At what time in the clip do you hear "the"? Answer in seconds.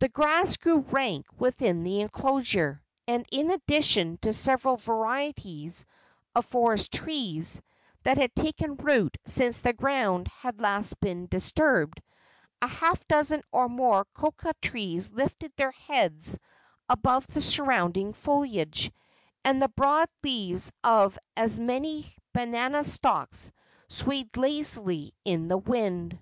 0.00-0.08, 1.84-2.00, 9.60-9.72, 17.28-17.40, 19.62-19.68, 25.46-25.58